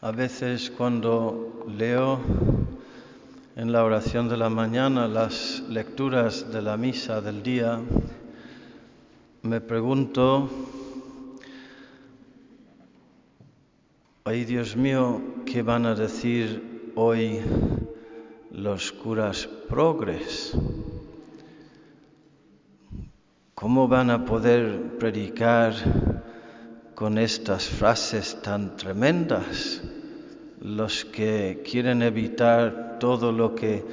A 0.00 0.12
veces 0.12 0.70
cuando 0.70 1.64
leo 1.76 2.20
en 3.56 3.72
la 3.72 3.82
oración 3.82 4.28
de 4.28 4.36
la 4.36 4.48
mañana 4.48 5.08
las 5.08 5.58
lecturas 5.68 6.52
de 6.52 6.62
la 6.62 6.76
misa 6.76 7.20
del 7.20 7.42
día, 7.42 7.80
me 9.42 9.60
pregunto, 9.60 10.48
ay 14.22 14.44
Dios 14.44 14.76
mío, 14.76 15.20
¿qué 15.44 15.62
van 15.62 15.84
a 15.84 15.96
decir 15.96 16.92
hoy 16.94 17.40
los 18.52 18.92
curas 18.92 19.48
progres? 19.68 20.56
¿Cómo 23.56 23.88
van 23.88 24.10
a 24.10 24.24
poder 24.24 24.96
predicar 24.96 25.74
con 26.98 27.16
estas 27.16 27.68
frases 27.68 28.42
tan 28.42 28.76
tremendas 28.76 29.80
los 30.60 31.04
que 31.04 31.62
quieren 31.64 32.02
evitar 32.02 32.96
todo 32.98 33.30
lo 33.30 33.54
que 33.54 33.84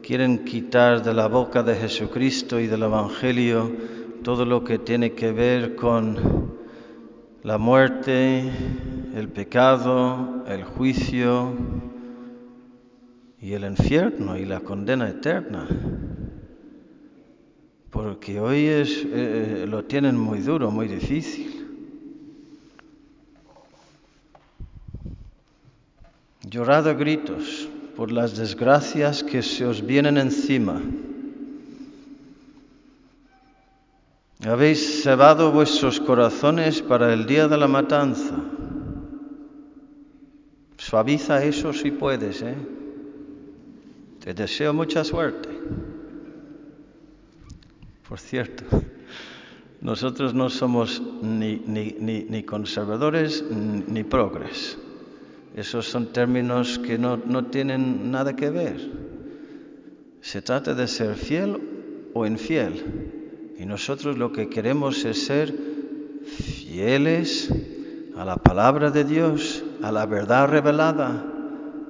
quieren 0.00 0.44
quitar 0.44 1.02
de 1.02 1.12
la 1.12 1.26
boca 1.26 1.64
de 1.64 1.74
Jesucristo 1.74 2.60
y 2.60 2.68
del 2.68 2.84
Evangelio, 2.84 3.68
todo 4.22 4.44
lo 4.44 4.62
que 4.62 4.78
tiene 4.78 5.10
que 5.10 5.32
ver 5.32 5.74
con 5.74 6.52
la 7.42 7.58
muerte, 7.58 8.44
el 9.16 9.28
pecado, 9.30 10.44
el 10.46 10.62
juicio 10.62 11.54
y 13.40 13.54
el 13.54 13.64
infierno 13.64 14.38
y 14.38 14.44
la 14.44 14.60
condena 14.60 15.08
eterna? 15.08 15.66
Porque 17.90 18.38
hoy 18.38 18.66
es, 18.66 19.04
eh, 19.04 19.66
lo 19.68 19.84
tienen 19.84 20.16
muy 20.16 20.38
duro, 20.38 20.70
muy 20.70 20.86
difícil. 20.86 21.61
Llorad 26.52 26.86
a 26.86 26.92
gritos 26.92 27.66
por 27.96 28.12
las 28.12 28.36
desgracias 28.36 29.24
que 29.24 29.40
se 29.40 29.64
os 29.64 29.80
vienen 29.80 30.18
encima. 30.18 30.82
Habéis 34.44 35.02
cebado 35.02 35.50
vuestros 35.50 35.98
corazones 35.98 36.82
para 36.82 37.14
el 37.14 37.24
día 37.24 37.48
de 37.48 37.56
la 37.56 37.68
matanza. 37.68 38.34
Suaviza 40.76 41.42
eso 41.42 41.72
si 41.72 41.90
puedes, 41.90 42.42
¿eh? 42.42 42.56
Te 44.22 44.34
deseo 44.34 44.74
mucha 44.74 45.04
suerte. 45.04 45.48
Por 48.06 48.20
cierto, 48.20 48.64
nosotros 49.80 50.34
no 50.34 50.50
somos 50.50 51.00
ni, 51.22 51.62
ni, 51.66 51.96
ni, 51.98 52.24
ni 52.24 52.42
conservadores 52.42 53.42
ni 53.42 54.04
progres. 54.04 54.76
Esos 55.56 55.86
son 55.86 56.12
términos 56.12 56.78
que 56.78 56.98
no, 56.98 57.16
no 57.16 57.46
tienen 57.46 58.10
nada 58.10 58.34
que 58.34 58.50
ver. 58.50 58.76
Se 60.20 60.40
trata 60.40 60.74
de 60.74 60.86
ser 60.86 61.14
fiel 61.14 61.58
o 62.14 62.26
infiel. 62.26 63.54
Y 63.58 63.66
nosotros 63.66 64.16
lo 64.16 64.32
que 64.32 64.48
queremos 64.48 65.04
es 65.04 65.26
ser 65.26 65.54
fieles 66.24 67.52
a 68.16 68.24
la 68.24 68.36
palabra 68.36 68.90
de 68.90 69.04
Dios, 69.04 69.64
a 69.82 69.92
la 69.92 70.06
verdad 70.06 70.48
revelada, 70.48 71.24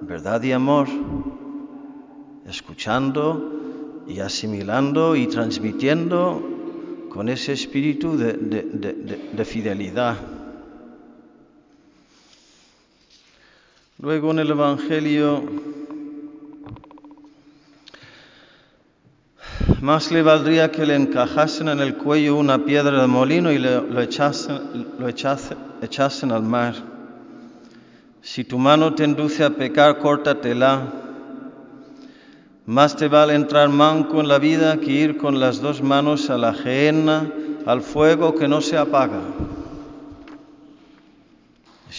verdad 0.00 0.42
y 0.42 0.52
amor, 0.52 0.88
escuchando 2.46 4.04
y 4.06 4.20
asimilando 4.20 5.16
y 5.16 5.26
transmitiendo 5.26 6.48
con 7.08 7.28
ese 7.28 7.52
espíritu 7.52 8.16
de, 8.16 8.32
de, 8.32 8.62
de, 8.62 9.30
de, 9.32 9.44
fidelidad. 9.44 10.16
Luego 14.02 14.32
en 14.32 14.40
el 14.40 14.50
Evangelio, 14.50 15.44
más 19.80 20.10
le 20.10 20.22
valdría 20.22 20.72
que 20.72 20.84
le 20.84 20.96
encajasen 20.96 21.68
en 21.68 21.78
el 21.78 21.94
cuello 21.94 22.36
una 22.36 22.64
piedra 22.64 23.00
de 23.00 23.06
molino 23.06 23.52
y 23.52 23.58
le, 23.58 23.80
lo, 23.80 24.00
echasen, 24.00 24.88
lo 24.98 25.06
echasen, 25.06 25.56
echasen 25.82 26.32
al 26.32 26.42
mar. 26.42 26.74
Si 28.22 28.42
tu 28.42 28.58
mano 28.58 28.92
te 28.92 29.04
induce 29.04 29.44
a 29.44 29.50
pecar, 29.50 30.00
córtatela. 30.00 30.82
Más 32.66 32.96
te 32.96 33.06
vale 33.06 33.36
entrar 33.36 33.68
manco 33.68 34.20
en 34.20 34.26
la 34.26 34.40
vida 34.40 34.78
que 34.78 34.90
ir 34.90 35.16
con 35.16 35.38
las 35.38 35.60
dos 35.60 35.80
manos 35.80 36.28
a 36.28 36.36
la 36.36 36.52
gehenna, 36.52 37.30
al 37.66 37.82
fuego 37.82 38.34
que 38.34 38.48
no 38.48 38.60
se 38.60 38.76
apaga. 38.76 39.20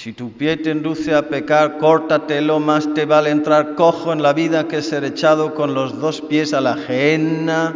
Si 0.04 0.12
tu 0.12 0.34
pie 0.34 0.58
te 0.58 0.70
induce 0.70 1.16
a 1.16 1.30
pecar, 1.30 1.78
córtatelo, 1.78 2.60
más 2.60 2.94
te 2.94 3.06
vale 3.06 3.30
entrar 3.30 3.74
cojo 3.76 4.12
en 4.12 4.22
la 4.22 4.34
vida 4.34 4.68
que 4.68 4.82
ser 4.82 5.06
echado 5.06 5.56
con 5.56 5.74
los 5.74 5.98
dos 6.02 6.20
pies 6.20 6.54
a 6.54 6.60
la 6.60 6.76
gehenna, 6.76 7.74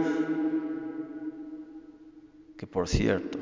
que 2.57 2.67
por 2.67 2.89
cierto, 2.89 3.39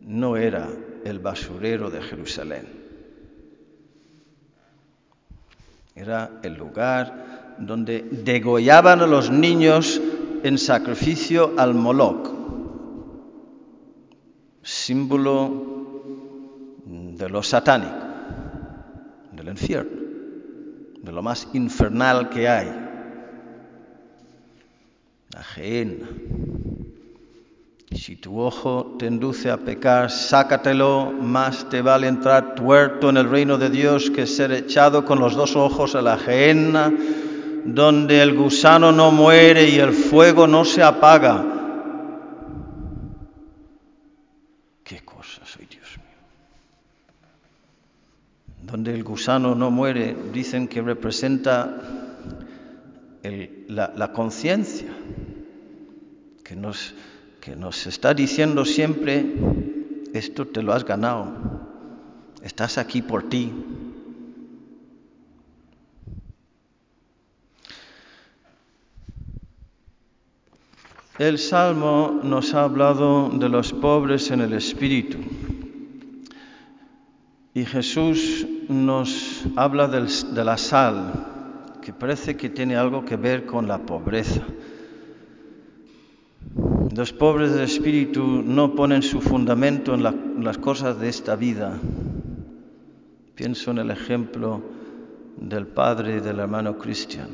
no 0.00 0.36
era 0.36 0.68
el 1.04 1.20
basurero 1.20 1.90
de 1.90 2.02
Jerusalén. 2.02 2.66
Era 5.94 6.40
el 6.42 6.54
lugar 6.54 7.54
donde 7.60 8.02
degollaban 8.02 9.00
a 9.00 9.06
los 9.06 9.30
niños 9.30 10.00
en 10.42 10.58
sacrificio 10.58 11.52
al 11.56 11.74
Moloch, 11.74 12.32
símbolo 14.64 15.83
de 17.16 17.28
lo 17.28 17.42
satánico, 17.42 17.94
del 19.32 19.48
infierno, 19.48 20.02
de 21.02 21.12
lo 21.12 21.22
más 21.22 21.48
infernal 21.52 22.28
que 22.28 22.48
hay, 22.48 22.66
la 25.30 25.42
gehenna. 25.42 26.06
Si 27.92 28.16
tu 28.16 28.40
ojo 28.40 28.96
te 28.98 29.06
induce 29.06 29.50
a 29.50 29.56
pecar, 29.56 30.10
sácatelo, 30.10 31.12
más 31.12 31.68
te 31.68 31.80
vale 31.80 32.08
entrar 32.08 32.56
tuerto 32.56 33.08
en 33.08 33.16
el 33.16 33.30
reino 33.30 33.56
de 33.56 33.70
Dios 33.70 34.10
que 34.10 34.26
ser 34.26 34.50
echado 34.50 35.04
con 35.04 35.20
los 35.20 35.34
dos 35.36 35.54
ojos 35.54 35.94
a 35.94 36.02
la 36.02 36.18
gehenna, 36.18 36.92
donde 37.64 38.20
el 38.20 38.36
gusano 38.36 38.90
no 38.90 39.12
muere 39.12 39.68
y 39.68 39.78
el 39.78 39.92
fuego 39.92 40.46
no 40.46 40.64
se 40.64 40.82
apaga. 40.82 41.44
¿Qué 44.82 45.00
cosa 45.04 45.40
soy 45.44 45.66
Dios 45.66 45.96
mío? 45.96 46.04
Donde 48.74 48.92
el 48.92 49.04
gusano 49.04 49.54
no 49.54 49.70
muere, 49.70 50.16
dicen 50.32 50.66
que 50.66 50.82
representa 50.82 51.80
la, 53.68 53.92
la 53.96 54.12
conciencia, 54.12 54.88
que 56.42 56.56
nos 56.56 56.92
que 57.40 57.54
nos 57.54 57.86
está 57.86 58.14
diciendo 58.14 58.64
siempre, 58.64 59.32
esto 60.12 60.48
te 60.48 60.60
lo 60.60 60.72
has 60.72 60.84
ganado, 60.84 61.28
estás 62.42 62.76
aquí 62.76 63.00
por 63.00 63.28
ti. 63.28 63.52
El 71.20 71.38
Salmo 71.38 72.18
nos 72.24 72.54
ha 72.54 72.64
hablado 72.64 73.28
de 73.28 73.48
los 73.48 73.72
pobres 73.72 74.32
en 74.32 74.40
el 74.40 74.52
espíritu 74.52 75.18
y 77.54 77.64
Jesús 77.64 78.48
nos 78.68 79.44
habla 79.56 79.88
de 79.88 80.44
la 80.44 80.56
sal, 80.56 81.78
que 81.82 81.92
parece 81.92 82.36
que 82.36 82.48
tiene 82.48 82.76
algo 82.76 83.04
que 83.04 83.16
ver 83.16 83.46
con 83.46 83.68
la 83.68 83.78
pobreza. 83.78 84.42
Los 86.94 87.12
pobres 87.12 87.52
de 87.54 87.64
espíritu 87.64 88.42
no 88.44 88.74
ponen 88.74 89.02
su 89.02 89.20
fundamento 89.20 89.94
en, 89.94 90.06
en, 90.06 90.44
las 90.44 90.58
cosas 90.58 91.00
de 91.00 91.08
esta 91.08 91.34
vida. 91.34 91.78
Pienso 93.34 93.72
en 93.72 93.78
el 93.78 93.90
ejemplo 93.90 94.62
del 95.36 95.66
padre 95.66 96.16
y 96.16 96.20
del 96.20 96.38
hermano 96.38 96.78
Cristian, 96.78 97.28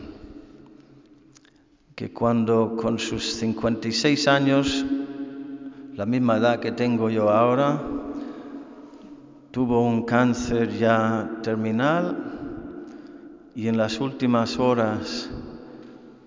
que 1.95 2.11
cuando 2.11 2.75
con 2.77 2.99
sus 2.99 3.35
56 3.35 4.29
años, 4.29 4.85
la 5.95 6.07
misma 6.07 6.39
edad 6.39 6.61
que 6.61 6.73
tengo 6.73 7.11
yo 7.11 7.29
ahora, 7.29 8.00
tuvo 9.51 9.85
un 9.85 10.03
cáncer 10.03 10.71
ya 10.79 11.39
terminal 11.43 12.17
y 13.55 13.67
en 13.69 13.77
las 13.77 14.01
últimas 14.01 14.59
horas 14.59 15.31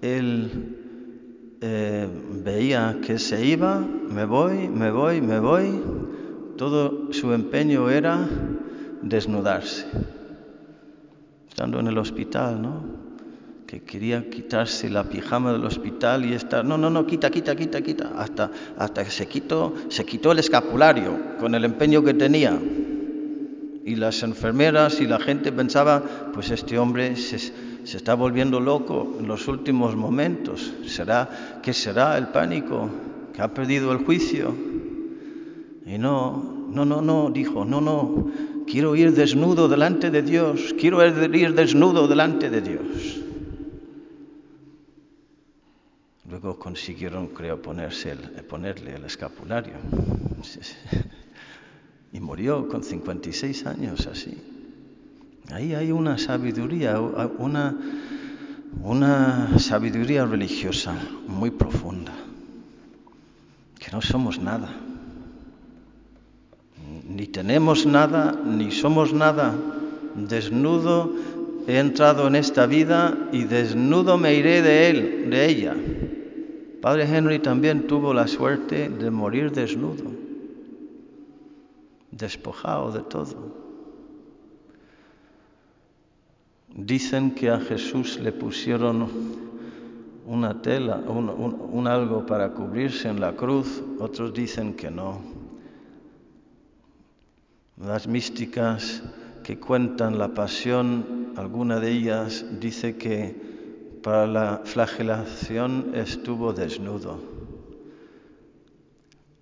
él 0.01 1.57
eh, 1.61 2.07
veía 2.43 2.97
que 3.01 3.17
se 3.17 3.45
iba, 3.45 3.79
me 3.79 4.25
voy, 4.25 4.67
me 4.67 4.91
voy, 4.91 5.21
me 5.21 5.39
voy, 5.39 5.81
todo 6.57 7.13
su 7.13 7.31
empeño 7.31 7.89
era 7.89 8.27
desnudarse. 9.01 9.85
Estando 11.47 11.79
en 11.79 11.87
el 11.87 11.97
hospital, 11.97 12.61
¿no? 12.61 12.83
Que 13.65 13.81
quería 13.83 14.29
quitarse 14.29 14.89
la 14.89 15.05
pijama 15.05 15.53
del 15.53 15.63
hospital 15.63 16.25
y 16.25 16.33
estar, 16.33 16.65
no, 16.65 16.77
no, 16.77 16.89
no, 16.89 17.07
quita, 17.07 17.31
quita, 17.31 17.55
quita, 17.55 17.81
quita, 17.81 18.11
hasta, 18.17 18.51
hasta 18.77 19.05
que 19.05 19.11
se 19.11 19.27
quitó, 19.27 19.73
se 19.87 20.03
quitó 20.03 20.33
el 20.33 20.39
escapulario 20.39 21.37
con 21.39 21.55
el 21.55 21.63
empeño 21.63 22.03
que 22.03 22.13
tenía. 22.13 22.59
Y 23.85 23.95
las 23.95 24.23
enfermeras 24.23 25.01
y 25.01 25.07
la 25.07 25.19
gente 25.19 25.51
pensaba, 25.51 26.31
pues 26.33 26.51
este 26.51 26.77
hombre 26.77 27.15
se, 27.17 27.51
está 27.83 28.13
volviendo 28.13 28.59
loco 28.59 29.17
en 29.19 29.27
los 29.27 29.47
últimos 29.47 29.95
momentos. 29.95 30.73
¿Será 30.85 31.59
que 31.61 31.73
será 31.73 32.17
el 32.17 32.27
pánico? 32.27 32.89
¿Que 33.33 33.41
ha 33.41 33.53
perdido 33.53 33.91
el 33.91 34.05
juicio? 34.05 34.55
Y 35.85 35.97
no, 35.97 36.67
no, 36.69 36.85
no, 36.85 37.01
no, 37.01 37.29
dijo, 37.29 37.65
no, 37.65 37.81
no, 37.81 38.31
quiero 38.65 38.95
ir 38.95 39.13
desnudo 39.13 39.67
delante 39.67 40.09
de 40.09 40.21
Dios, 40.21 40.73
quiero 40.79 41.05
ir 41.05 41.53
desnudo 41.53 42.07
delante 42.07 42.49
de 42.49 42.61
Dios. 42.61 43.19
Luego 46.29 46.57
consiguieron, 46.57 47.27
creo, 47.27 47.61
ponerle 47.61 48.95
el 48.95 49.05
escapulario. 49.05 49.73
Y 52.13 52.19
murió 52.19 52.69
con 52.69 52.83
56 52.83 53.65
años 53.65 54.07
así. 54.07 54.37
Ahí 55.51 55.73
hay 55.73 55.91
una 55.91 56.17
sabiduría, 56.17 56.99
una, 56.99 57.75
una 58.81 59.59
sabiduría 59.59 60.25
religiosa 60.25 60.95
muy 61.27 61.51
profunda, 61.51 62.13
que 63.77 63.91
no 63.91 64.01
somos 64.01 64.39
nada, 64.39 64.69
ni 67.07 67.27
tenemos 67.27 67.85
nada, 67.85 68.31
ni 68.45 68.71
somos 68.71 69.13
nada. 69.13 69.53
Desnudo 70.15 71.11
he 71.67 71.79
entrado 71.79 72.27
en 72.27 72.35
esta 72.35 72.65
vida 72.65 73.29
y 73.31 73.43
desnudo 73.43 74.17
me 74.17 74.35
iré 74.35 74.61
de 74.61 74.89
él, 74.89 75.29
de 75.29 75.45
ella. 75.47 75.75
Padre 76.81 77.05
Henry 77.05 77.39
también 77.39 77.87
tuvo 77.87 78.13
la 78.13 78.27
suerte 78.27 78.89
de 78.89 79.11
morir 79.11 79.51
desnudo, 79.51 80.03
despojado 82.17 82.91
de 82.91 83.01
todo. 83.01 83.63
Dicen 86.75 87.35
que 87.35 87.49
a 87.49 87.59
Jesús 87.59 88.19
le 88.19 88.31
pusieron 88.31 89.07
una 90.25 90.61
tela, 90.61 90.97
un, 91.07 91.29
un, 91.29 91.87
algo 91.87 92.25
para 92.25 92.53
cubrirse 92.53 93.09
en 93.09 93.19
la 93.19 93.35
cruz, 93.35 93.83
otros 93.99 94.33
dicen 94.33 94.73
que 94.73 94.89
no. 94.89 95.21
Las 97.77 98.07
místicas 98.07 99.03
que 99.43 99.59
cuentan 99.59 100.17
la 100.17 100.29
pasión, 100.29 101.33
alguna 101.35 101.79
de 101.79 101.91
ellas 101.91 102.45
dice 102.59 102.97
que 102.97 103.99
para 104.01 104.25
la 104.25 104.61
flagelación 104.63 105.91
estuvo 105.93 106.53
desnudo 106.53 107.32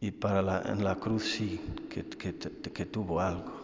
y 0.02 0.10
para 0.10 0.42
la, 0.42 0.64
en 0.66 0.84
la 0.84 0.96
cruz 0.96 1.24
sí 1.24 1.62
que, 1.88 2.04
que, 2.04 2.34
que 2.36 2.86
tuvo 2.86 3.22
algo. 3.22 3.62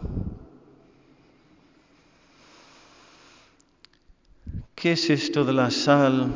¿Qué 4.76 4.92
es 4.92 5.10
esto 5.10 5.44
de 5.44 5.52
la 5.52 5.72
sal? 5.72 6.32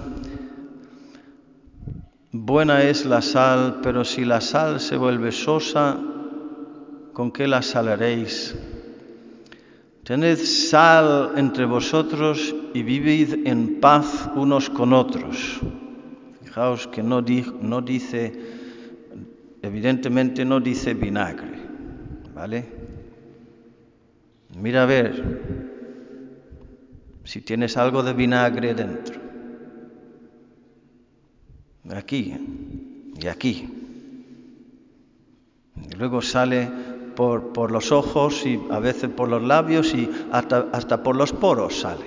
Buena 2.32 2.82
es 2.82 3.06
la 3.06 3.22
sal, 3.22 3.78
pero 3.80 4.04
si 4.04 4.24
la 4.24 4.40
sal 4.40 4.80
se 4.80 4.96
vuelve 4.96 5.30
sosa, 5.30 5.96
¿con 7.12 7.30
qué 7.30 7.46
la 7.46 7.62
salaréis? 7.62 8.56
Tened 10.02 10.38
sal 10.38 11.34
entre 11.36 11.64
vosotros 11.64 12.52
y 12.74 12.82
vivid 12.82 13.46
en 13.46 13.78
paz 13.80 14.28
unos 14.34 14.68
con 14.68 14.92
otros. 14.92 15.60
Fijaos 16.42 16.88
que 16.88 17.04
no, 17.04 17.22
di, 17.22 17.46
no 17.60 17.80
dice, 17.80 18.61
evidentemente 19.62 20.44
no 20.44 20.60
dice 20.60 20.92
vinagre, 20.94 21.62
¿vale? 22.34 22.66
Mira 24.56 24.82
a 24.82 24.86
ver, 24.86 25.42
si 27.24 27.40
tienes 27.40 27.76
algo 27.76 28.02
de 28.02 28.12
vinagre 28.12 28.74
dentro. 28.74 29.20
Aquí 31.90 32.34
y 33.20 33.26
aquí. 33.26 33.68
Y 35.76 35.94
luego 35.94 36.20
sale 36.22 36.68
por, 37.16 37.52
por, 37.52 37.70
los 37.70 37.92
ojos 37.92 38.44
y 38.46 38.60
a 38.70 38.78
veces 38.78 39.10
por 39.10 39.28
los 39.28 39.42
labios 39.42 39.94
y 39.94 40.08
hasta, 40.30 40.68
hasta 40.72 41.02
por 41.02 41.16
los 41.16 41.32
poros 41.32 41.80
sale. 41.80 42.04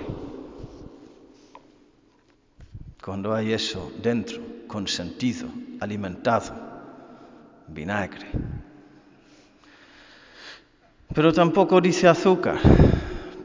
Cuando 3.04 3.34
hay 3.34 3.52
eso 3.52 3.92
dentro, 4.02 4.40
con 4.66 4.88
sentido, 4.88 5.46
alimentado, 5.80 6.65
vinagre. 7.68 8.26
Pero 11.14 11.32
tampoco 11.32 11.80
dice 11.80 12.08
azúcar 12.08 12.58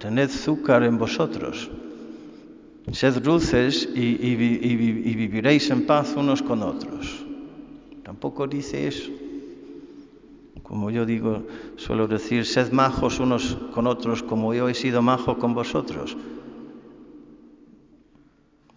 tened 0.01 0.31
azúcar 0.31 0.81
en 0.81 0.97
vosotros, 0.97 1.69
sed 2.91 3.21
dulces 3.21 3.88
y, 3.94 4.35
viviréis 5.15 5.69
en 5.69 5.85
paz 5.85 6.15
unos 6.18 6.41
con 6.41 6.63
otros. 6.63 7.23
Tampoco 8.01 8.47
dice 8.47 8.88
eso. 8.88 9.12
Como 10.63 10.89
yo 10.89 11.06
digo, 11.06 11.45
suelo 11.75 12.07
decir, 12.07 12.45
sed 12.45 12.71
majos 12.71 13.19
unos 13.19 13.57
con 13.73 13.85
otros 13.85 14.23
como 14.23 14.53
yo 14.56 14.68
he 14.69 14.73
sido 14.73 15.03
majo 15.03 15.38
con 15.38 15.53
vosotros. 15.53 16.18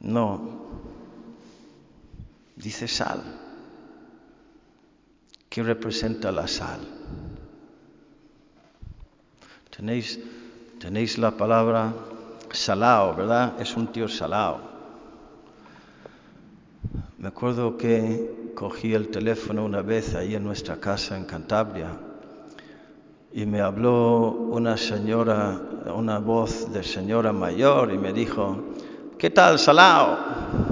No. 0.01 0.61
Dice 2.57 2.87
sal. 2.87 3.23
¿Qué 5.55 5.63
representa 5.63 6.33
la 6.33 6.49
sal? 6.49 6.81
Tenéis 9.71 10.19
Tenéis 10.81 11.17
la 11.17 11.31
palabra 11.31 11.95
salao, 12.51 13.15
¿verdad? 13.15 13.55
Es 13.61 13.77
un 13.77 13.87
tío 13.87 14.09
salao. 14.09 14.59
Me 17.19 17.29
acuerdo 17.29 17.77
que 17.77 18.51
cogí 18.57 18.95
el 18.95 19.13
teléfono 19.13 19.65
una 19.65 19.81
vez 19.81 20.17
ahí 20.17 20.35
en 20.35 20.43
nuestra 20.43 20.81
casa 20.81 21.17
en 21.17 21.25
Cantabria 21.25 21.91
y 23.33 23.47
me 23.47 23.61
habló 23.61 24.33
una 24.33 24.77
señora, 24.77 25.57
una 25.95 26.19
voz 26.19 26.73
de 26.73 26.83
señora 26.83 27.33
mayor 27.33 27.93
y 27.93 27.99
me 27.99 28.13
dijo, 28.13 28.75
¿qué 29.17 29.31
tal, 29.31 29.61
salao? 29.61 30.64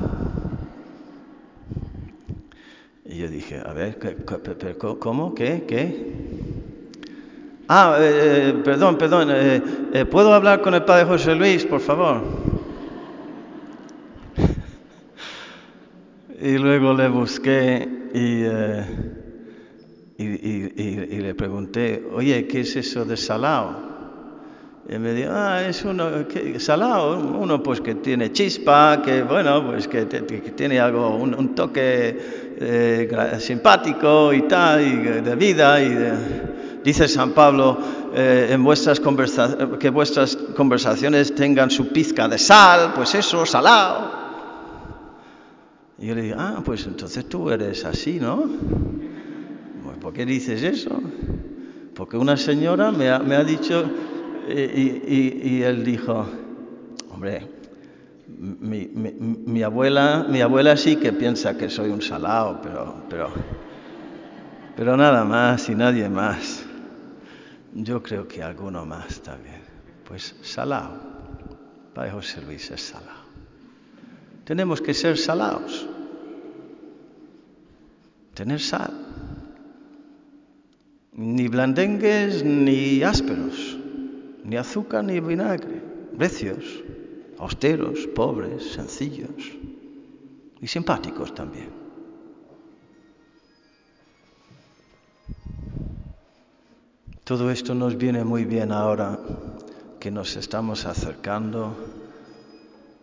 Y 3.13 3.19
yo 3.19 3.29
dije, 3.29 3.61
a 3.63 3.75
ver, 3.75 3.99
¿cómo? 4.99 5.35
¿Qué? 5.35 5.65
¿Qué? 5.69 6.15
Ah, 7.69 7.99
eh, 8.01 8.55
perdón, 8.65 8.97
perdón, 8.97 9.29
eh, 9.31 9.63
eh, 9.93 10.07
¿puedo 10.07 10.33
hablar 10.33 10.63
con 10.63 10.73
el 10.73 10.85
padre 10.85 11.05
José 11.05 11.35
Luis, 11.35 11.67
por 11.67 11.81
favor? 11.81 12.23
y 16.41 16.57
luego 16.57 16.95
le 16.95 17.09
busqué 17.09 17.87
y, 18.15 18.45
y, 20.23 20.25
y, 20.25 21.07
y, 21.11 21.21
le 21.21 21.35
pregunté, 21.35 22.03
oye, 22.15 22.47
¿qué 22.47 22.61
es 22.61 22.77
eso 22.77 23.05
de 23.05 23.19
salao? 23.19 23.93
Y 24.89 24.99
me 24.99 25.13
dijo, 25.13 25.33
ah, 25.33 25.63
es 25.69 25.85
uno, 25.85 26.27
¿qué? 26.29 26.59
salao, 26.59 27.19
uno 27.19 27.63
pues 27.63 27.83
que 27.83 27.97
tiene 27.97 28.33
chispa, 28.33 29.03
que 29.05 29.23
bueno, 29.23 29.67
pues 29.67 29.87
que, 29.87 30.09
que 30.09 30.51
tiene 30.53 30.81
algo, 30.81 31.15
un 31.17 31.55
toque 31.55 32.52
simpático 33.39 34.33
y 34.33 34.43
tal, 34.43 34.81
y 34.81 34.97
de 35.21 35.37
vida 35.37 35.83
y 35.83 35.89
Dice 36.85 37.07
San 37.07 37.31
Pablo 37.31 37.79
eh, 38.13 38.49
en 38.51 38.65
vuestras 38.65 39.01
que 39.79 39.91
vuestras 39.91 40.37
conversaciones 40.57 41.35
tengan 41.35 41.71
su 41.71 41.89
pizca 41.89 42.29
de 42.29 42.39
sal, 42.39 42.93
pues 42.95 43.15
eso, 43.15 43.47
salado. 43.47 44.11
Y 45.99 46.07
yo 46.07 46.15
le 46.17 46.23
digo, 46.23 46.37
ah, 46.39 46.61
pues 46.65 46.85
entonces 46.87 47.29
tú 47.29 47.51
eres 47.51 47.85
así, 47.85 48.19
¿no? 48.19 48.45
¿Por 50.01 50.13
qué 50.13 50.27
dices 50.27 50.63
eso? 50.65 51.01
Porque 51.95 52.17
una 52.17 52.37
señora 52.37 52.91
me 52.91 53.09
ha, 53.09 53.21
me 53.21 53.37
ha 53.37 53.45
dicho, 53.45 53.89
y, 54.49 54.61
y, 54.61 55.41
y, 55.45 55.63
él 55.63 55.85
dijo, 55.85 56.27
hombre, 57.13 57.47
mi, 58.39 58.89
mi, 58.89 59.13
mi, 59.13 59.63
abuela, 59.63 60.27
mi 60.29 60.41
abuela 60.41 60.77
sí 60.77 60.97
que 60.97 61.13
piensa 61.13 61.57
que 61.57 61.69
soy 61.69 61.91
un 61.91 62.03
salado, 62.03 62.61
pero, 62.63 62.95
pero, 64.77 64.97
nada 64.97 65.25
más 65.25 65.69
y 65.69 65.75
nadie 65.75 66.09
más. 66.09 66.65
Yo 67.75 68.03
creo 68.03 68.29
que 68.29 68.43
alguno 68.43 68.85
más 68.85 69.21
también. 69.21 69.63
Pues 70.07 70.37
salao. 70.43 70.91
Padre 71.95 72.11
José 72.11 72.43
Luis 72.43 72.71
es 72.71 72.81
salao. 72.81 73.23
Tenemos 74.45 74.81
que 74.81 74.93
ser 74.93 75.17
salaos. 75.17 75.87
Tener 78.35 78.61
sal. 78.61 78.93
Ni 81.13 81.49
blandengues 81.49 82.45
ni 82.45 83.03
ásperos. 83.03 83.79
Ni 84.45 84.57
azúcar 84.57 85.05
ni 85.05 85.21
vinagre. 85.21 85.83
Recios, 86.19 86.83
austeros, 87.43 88.07
pobres, 88.15 88.73
sencillos. 88.73 89.53
Y 90.61 90.67
simpáticos 90.69 91.35
también. 91.35 91.71
Todo 97.25 97.51
esto 97.51 97.75
nos 97.75 97.97
viene 97.97 98.23
muy 98.23 98.45
bien 98.45 98.71
ahora 98.71 99.19
que 99.99 100.11
nos 100.11 100.37
estamos 100.37 100.87
acercando 100.87 101.75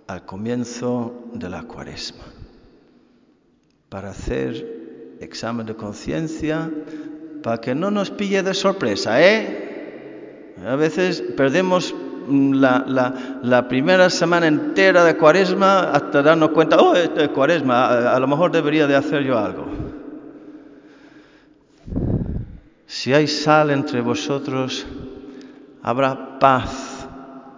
al 0.08 0.26
comienzo 0.26 1.26
de 1.34 1.50
la 1.50 1.64
cuaresma, 1.64 2.24
para 3.90 4.12
hacer 4.12 5.18
examen 5.20 5.66
de 5.66 5.76
conciencia, 5.76 6.72
para 7.44 7.60
que 7.60 7.76
no 7.76 7.92
nos 7.92 8.10
pille 8.10 8.42
de 8.42 8.54
sorpresa, 8.54 9.22
¿eh? 9.22 10.56
A 10.66 10.76
veces 10.76 11.22
perdemos 11.36 11.94
la, 12.30 13.68
primera 13.68 14.10
semana 14.10 14.48
entera 14.48 15.04
de 15.04 15.18
cuaresma 15.18 15.92
hasta 15.92 16.22
darnos 16.22 16.50
cuenta, 16.52 16.78
oh, 16.78 16.96
esto 16.96 17.22
es 17.22 17.30
cuaresma, 17.30 17.86
a, 17.86 18.16
a 18.16 18.20
lo 18.20 18.28
mejor 18.28 18.52
debería 18.52 18.88
de 18.88 18.96
hacer 18.96 19.24
yo 19.24 19.38
algo. 19.38 19.66
Si 22.86 23.14
hay 23.14 23.28
sal 23.28 23.70
entre 23.70 24.02
vosotros, 24.02 24.86
habrá 25.84 26.40
paz 26.40 27.08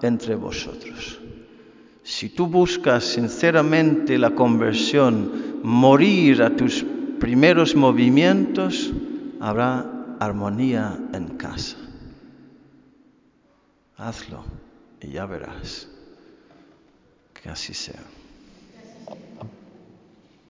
entre 0.02 0.36
vosotros. 0.36 1.20
Si 2.04 2.30
tú 2.30 2.48
buscas 2.48 3.04
sinceramente 3.04 4.18
la 4.18 4.32
conversión, 4.32 5.62
morir 5.64 6.44
a 6.44 6.56
tus 6.56 6.84
primeros 7.20 7.76
movimientos, 7.76 8.92
habrá 9.40 9.86
armonía 10.20 10.98
en 11.14 11.38
casa. 11.38 11.78
Hazlo 13.98 14.61
y 15.02 15.12
ya 15.12 15.26
verás 15.26 15.88
que 17.34 17.50
así 17.50 17.74
sea. 17.74 18.04